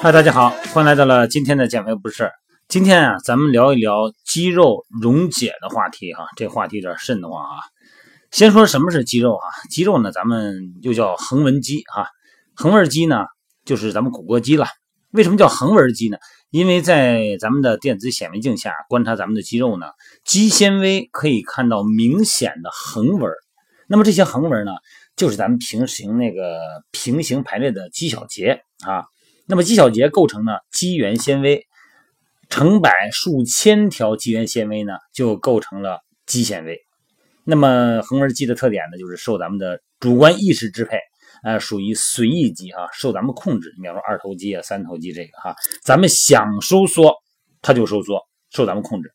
[0.00, 2.30] 嗨，大家好，欢迎来到了今天的减肥不是。
[2.68, 6.26] 今天啊，咱们聊一聊肌肉溶解的话题哈。
[6.36, 7.56] 这话题有点瘆得慌啊。
[8.30, 9.44] 先说什么是肌肉啊？
[9.70, 12.08] 肌肉呢，咱们又叫横纹肌哈。
[12.54, 13.26] 横纹肌呢，
[13.64, 14.66] 就是咱们骨骼肌了。
[15.10, 16.18] 为什么叫横纹肌呢？
[16.50, 19.86] 因为在咱们的电子显微镜下观察咱们的肌肉呢，
[20.24, 23.30] 肌纤维可以看到明显的横纹。
[23.86, 24.72] 那么这些横纹呢，
[25.14, 26.58] 就是咱们平行那个
[26.90, 29.04] 平行排列的肌小节啊。
[29.46, 31.64] 那么肌小节构成呢肌原纤维，
[32.48, 36.80] 成百数千条肌原纤维呢就构成了肌纤维。
[37.44, 40.98] 那么横纹肌的特点呢就是受咱们的主观意识支配，
[41.44, 43.72] 呃，属于随意肌啊，受咱们控制。
[43.76, 47.14] 你比方说二头肌啊、三头肌这个哈，咱们想收缩
[47.60, 48.20] 它就收缩，
[48.50, 49.12] 受咱们控制。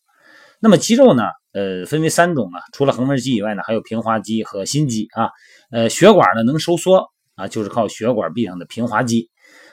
[0.61, 5.30] 那么肌肉呢，呃，分为三种啊，除了横纹肌以外呢，还有平滑肌和心肌啊。
[5.71, 9.30] 呃，血管呢能收缩啊，就是靠血管壁上的平滑肌。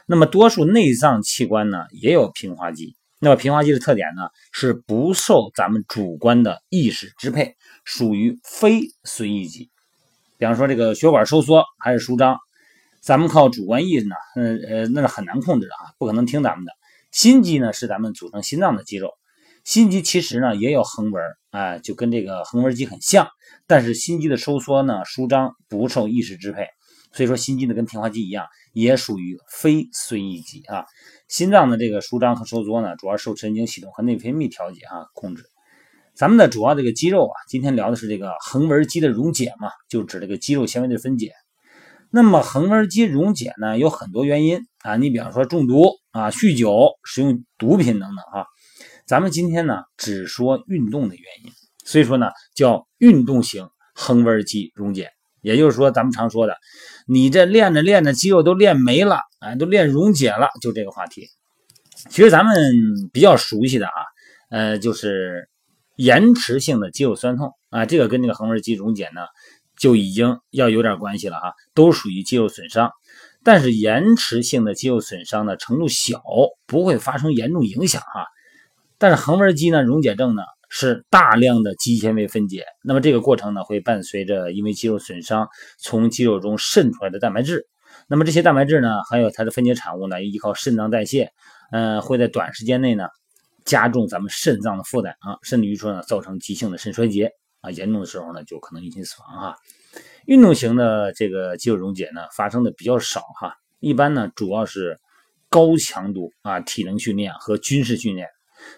[0.06, 2.96] 那么多数内脏器官呢也有平滑肌。
[3.18, 9.70] 那么平滑肌的特点呢是不受咱们主观的意识支配，属于非随意肌。
[10.38, 12.36] 比方说这个血管收缩还是舒张，
[13.06, 16.72] 咱们靠主观意识呢，嗯呃那是很难控制的啊，不可能听咱们的。
[17.12, 19.12] 心肌呢是咱们组成心脏的肌肉，
[19.62, 23.28] 心肌其实呢也有横纹，哎，就跟这个横纹肌很像，
[23.68, 26.66] 但是心肌的收缩呢舒张不受意识支配。
[27.12, 30.84] 所以说，心肌呢跟平滑肌一样，也属于非随意肌啊。
[31.28, 35.44] 心脏的这个舒张和收缩呢，主要受神经系统和内分泌调节啊控制。
[36.12, 41.30] 咱们的主要这个肌肉啊，今天聊的是这个横纹肌的溶解嘛，就指这个肌肉纤维的分解。
[42.10, 44.96] 那么横纹肌溶解呢，有很多原因啊。
[44.96, 48.46] 你比方说中毒啊、酗酒、使用毒品等等啊。
[49.06, 51.52] 咱们今天呢，只说运动的原因，
[51.84, 55.10] 所以说呢，叫运动型横纹肌溶解。
[55.42, 56.56] 也就是说，咱们常说的，
[57.06, 61.28] 你这练着练着肌肉都练没了，哎，都练溶解了，就这个话题。
[62.10, 62.56] 其实咱们
[63.12, 63.92] 比较熟悉的啊，
[64.50, 65.48] 呃，就是
[65.94, 69.20] 延迟性的肌肉酸痛啊，这个跟那个横纹肌溶解呢，
[69.78, 72.90] 就已经要有点关系了哈，都属于肌肉损伤。
[73.44, 76.22] 但是延迟性的肌肉损伤呢，程度小，
[76.66, 78.26] 不会发生严重影响哈。
[78.98, 80.42] 但是横纹肌呢，溶解症呢？
[80.68, 85.46] 是大量的肌纤维分解，那么这个过程呢，会伴随着因为肌肉损伤
[85.78, 87.68] 从肌肉中渗出来的蛋白质，
[88.08, 91.30] 那么这些蛋白质呢，还有它的分解产物呢，依靠肾脏代谢，
[91.70, 93.06] 嗯，会在短时间内呢，
[93.64, 97.30] 加重咱们肾脏的负担啊，甚至于说呢，造成急性的肾衰竭
[97.66, 99.56] 啊，严重的时候呢，就可能引起死亡哈。
[100.26, 105.00] 运动型的这个肌肉溶解呢，发生的比较少哈，一般呢，主要是
[105.48, 108.28] 高强度啊体能训练和军事训练。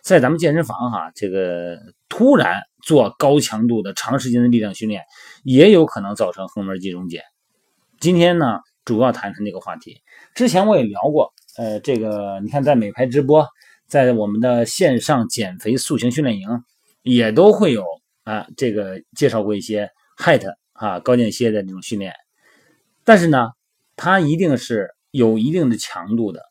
[0.03, 1.78] 在咱们健身房哈，这个
[2.09, 5.03] 突然做高强度的长时间的力量训练，
[5.44, 7.22] 也有可能造成横纹肌溶解。
[8.00, 10.00] 今天呢，主要谈谈这个话题。
[10.34, 13.47] 之前我也聊过，呃，这个你看在美拍直播，
[13.87, 16.48] 在我们的线上减肥塑形训练营，
[17.03, 17.84] 也都会有
[18.28, 22.12] 啊，这个介绍过一些 HIIT 啊高间歇的这种训练。
[23.03, 23.53] 但是呢，
[23.97, 26.43] 它一定是有一定的强度的。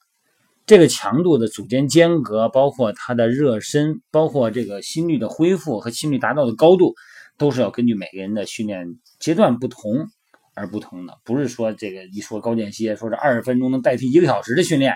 [0.65, 6.95] 这个强度的组间间隔，包括它的热身，包括这个心率的恢复和心率达到的高度，
[7.37, 10.07] 都是要根据每个人的训练阶段不同
[10.55, 11.19] 而不同的。
[11.23, 14.95] 不是说这个一说高间歇，说是二十分钟能代替一个小时的训练，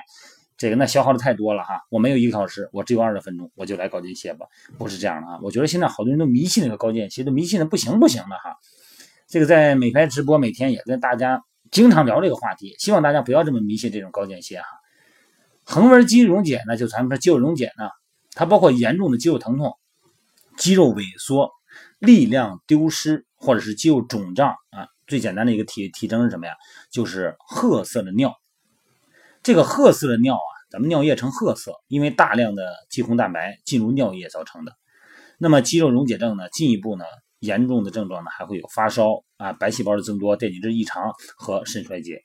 [0.61, 1.81] 这个那消耗的太多了哈。
[1.89, 4.45] 我没有一个小时，我只有二十分钟，我就来高间歇吧，
[4.77, 5.39] 不是这样的啊。
[5.41, 8.55] 我觉得现在好多人都迷信那个高间歇，都迷信的不行不行的哈。
[9.27, 14.67] 这个在美拍直播每天也跟大家经常聊这个话题，希望大家不要这么迷信这种高间歇哈。
[15.63, 17.89] 横纹肌溶解呢，就咱们说肌肉溶解呢，
[18.35, 19.73] 它包括严重的肌肉疼痛、
[20.57, 21.49] 肌肉萎缩、
[21.97, 24.87] 力量丢失，或者是肌肉肿胀啊。
[25.07, 26.53] 最简单的一个体体征是什么呀？
[26.91, 28.35] 就是褐色的尿。
[29.43, 34.71] 这个褐色的尿啊，咱们尿液呈褐色，因为大量的肌红蛋白进入尿液造成的。
[35.37, 37.03] 那么肌肉溶解症呢，进一步呢，
[37.39, 42.23] 严重的症状呢，还会有发烧啊、白细胞的增多、电解质异常和肾衰竭。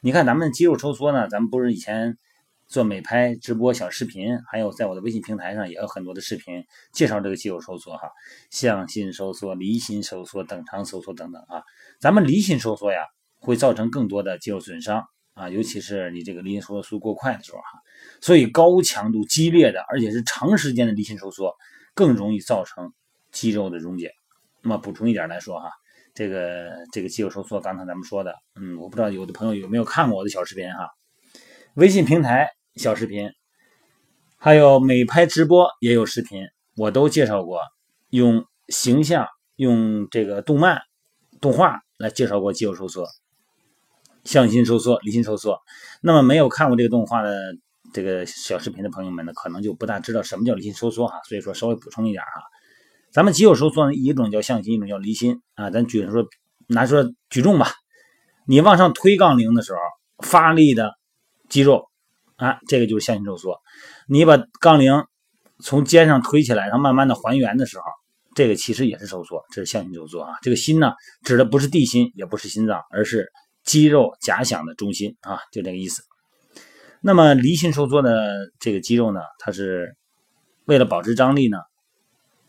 [0.00, 2.16] 你看咱们肌肉收缩呢，咱们不是以前。
[2.68, 8.10] 做美拍直播小视频，还有在我的微信平台上也有很多的视频介绍这个肌肉收缩哈，
[8.50, 11.62] 向心收缩、离心收缩、等长收缩等等啊。
[12.00, 12.98] 咱们离心收缩呀，
[13.38, 15.04] 会造成更多的肌肉损伤
[15.36, 17.78] 啊，尤其是你这个离心收缩速度过快的时候哈。
[18.22, 21.54] 所以高强度、激烈的，而且是长时间的离心收缩，
[21.94, 22.94] 更容易造成
[23.30, 24.10] 肌肉的溶解。
[24.62, 25.70] 那么补充一点来说哈，
[26.14, 30.88] 这个这个肌肉收缩，刚才咱们说的，嗯，我不知道有的朋友有没有看过我的小视频哈。
[31.74, 33.30] 微信平台小视频，
[34.38, 36.46] 还有美拍直播也有视频，
[36.76, 37.60] 我都介绍过，
[38.08, 40.80] 用形象、用这个动漫、
[41.42, 43.06] 动画来介绍过肌肉收缩、
[44.26, 45.58] 向心收缩、离心收缩。
[46.02, 47.54] 那么没有看过这个动画的
[47.94, 52.42] 这个小视频的朋友们呢，可能就不大知道什么叫离心收缩哈，所以说稍微补充一点哈。
[53.10, 55.70] 咱们肌肉收缩呢，一种叫向心，一种叫离心啊。
[55.70, 56.26] 咱举说
[56.66, 57.68] 拿说举重吧，
[58.46, 59.78] 你往上推杠铃的时候
[60.18, 60.92] 发力的。
[61.48, 61.88] 肌肉
[62.34, 63.60] 啊，这个就是向心收缩。
[64.08, 65.04] 你把杠铃
[65.62, 67.84] 从肩上推起来，然后慢慢的还原的时候，
[68.34, 70.34] 这个其实也是收缩，这是向心收缩啊。
[70.42, 73.30] 这个心呢，指的不是地心，也不是心脏，而是
[73.66, 76.02] 肌肉假想的中心啊，就这个意思。
[77.02, 79.94] 那么离心收缩的这个肌肉呢，它是
[80.64, 81.58] 为了保持张力呢，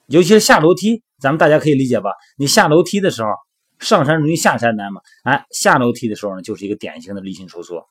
[0.08, 2.12] 尤其是下楼梯，咱们大家可以理解吧？
[2.38, 3.30] 你下楼梯的时候，
[3.80, 7.86] 上山容易下山难嘛，哎，下楼梯的时候呢，就是一个典型的离心收缩。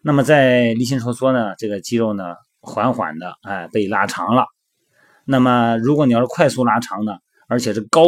[0.00, 4.46] 那么在离心收缩呢，这个肌肉呢缓缓的哎被拉长了。
[5.24, 7.12] 那么如果你要是快速拉长呢，
[7.48, 8.02] 而且是高，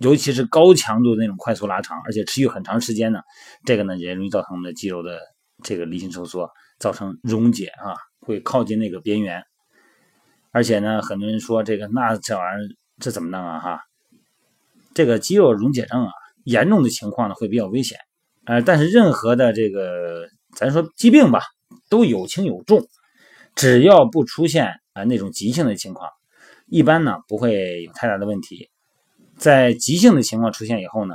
[0.00, 3.20] 尤其是高强度的那种快速拉长，而且持续很长时间呢，
[3.64, 5.20] 这个呢也容易造成我们的肌肉的
[5.62, 9.42] 这个离心收缩，造成溶解啊，会靠近那个边缘。
[10.50, 12.68] 而且呢，很多人说这个那这玩意儿
[12.98, 13.80] 这怎么弄啊哈？
[14.94, 16.12] 这个肌肉溶解症啊，
[16.44, 17.98] 严重的情况呢会比较危险。
[18.46, 20.28] 呃，但是任何的这个。
[20.56, 21.44] 咱说疾病吧，
[21.88, 22.84] 都有轻有重，
[23.54, 26.10] 只要不出现啊那种急性的情况，
[26.66, 28.68] 一般呢不会有太大的问题。
[29.40, 31.14] 在急性的情况出现以后呢，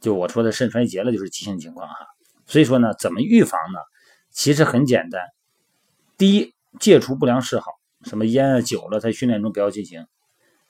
[0.00, 2.06] 就我说的肾衰竭了，就是急性情况哈。
[2.46, 3.80] 所以说呢，怎么预防呢？
[4.30, 5.20] 其实很简单，
[6.16, 7.72] 第一，戒除不良嗜好，
[8.04, 10.06] 什么烟啊酒了，在训练中不要进行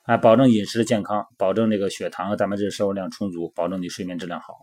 [0.04, 4.54] 啊，保证饮食的健康，保证这个血糖和蛋白质摄入量充足，保证你睡眠质量好。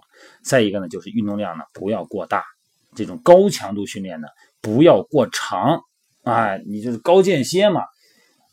[0.44, 2.44] 再一个呢，就是运动量呢不要过大。
[2.96, 4.28] 这种高强度训练呢，
[4.60, 5.82] 不要过长，
[6.24, 7.82] 啊，你就是高间歇嘛，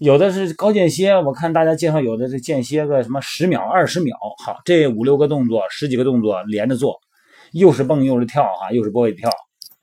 [0.00, 6.98] 有的是高间歇，我看大家介绍有的是间歇个什么十秒、二十秒，好，这五六个动作、十几个动作连着做，
[7.52, 9.30] 又是蹦又是跳啊，又是波位跳，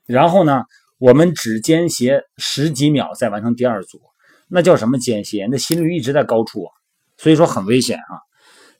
[0.06, 0.64] 然后呢，
[0.98, 4.00] 我们只间歇十几秒再完成第二组，
[4.48, 5.46] 那叫什么间歇？
[5.48, 6.66] 那心率一直在高处，
[7.16, 8.18] 所以说很危险啊，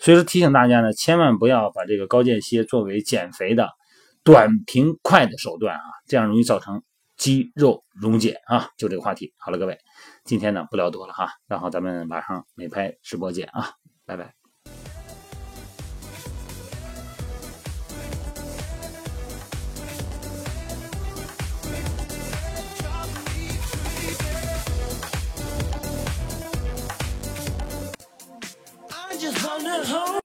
[0.00, 3.68] 所以说提醒大家呢，千万不要把这个高间歇作为减肥的。
[4.24, 6.82] 短平快的手段啊，这样容易造成
[7.16, 8.68] 肌肉溶解啊。
[8.76, 9.78] 就这个话题，好了，各位，
[10.28, 13.70] 今天呢不聊多了哈，然后咱们晚上美拍直播见啊，
[14.04, 14.34] 拜拜。